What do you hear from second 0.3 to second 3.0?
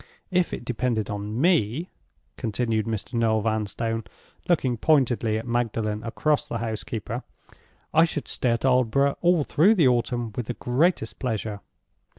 If it depended on me," continued